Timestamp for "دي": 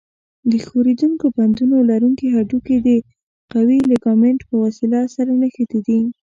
5.87-5.99